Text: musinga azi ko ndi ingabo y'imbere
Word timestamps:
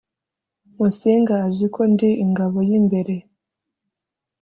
musinga 0.77 1.33
azi 1.47 1.65
ko 1.73 1.81
ndi 1.91 2.09
ingabo 2.23 2.57
y'imbere 2.69 3.15